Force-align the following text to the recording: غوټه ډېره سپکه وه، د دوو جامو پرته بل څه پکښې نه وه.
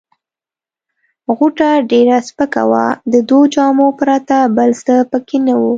غوټه 1.37 1.69
ډېره 1.91 2.17
سپکه 2.27 2.63
وه، 2.69 2.85
د 3.11 3.13
دوو 3.29 3.39
جامو 3.55 3.87
پرته 3.99 4.37
بل 4.57 4.71
څه 4.85 4.95
پکښې 5.11 5.37
نه 5.47 5.55
وه. 5.59 5.69